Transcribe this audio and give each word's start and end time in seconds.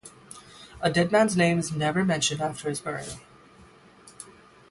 A 0.81 0.89
dead 0.89 1.11
man's 1.11 1.37
name 1.37 1.59
is 1.59 1.71
never 1.71 2.03
mentioned 2.03 2.41
after 2.41 2.69
his 2.69 2.81
burial. 2.81 3.19